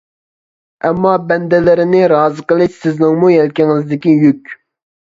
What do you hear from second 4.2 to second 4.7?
يۈك!